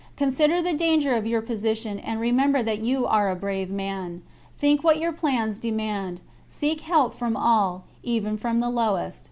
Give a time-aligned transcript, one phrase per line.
[0.17, 4.23] Consider the danger of your position, and remember that you are a brave man.
[4.57, 9.19] Think what your plans demand; seek help from all, even from the lowest."